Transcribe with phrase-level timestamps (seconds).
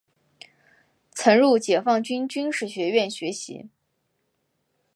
[1.11, 3.69] 曾入解放军军事学院学习。